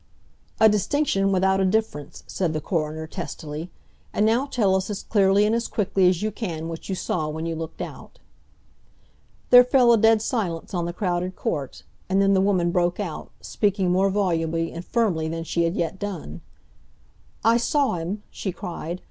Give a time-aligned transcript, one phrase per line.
[0.59, 3.69] "A distinction without a difference," said the coroner testily.
[4.13, 7.45] "And now tell us as clearly and quickly as you can what you saw when
[7.45, 8.17] you looked out."
[9.51, 11.83] There fell a dead silence on the crowded court.
[12.09, 15.99] And then the woman broke out, speaking more volubly and firmly than she had yet
[15.99, 16.41] done.
[17.45, 18.99] "I saw 'im!" she cried.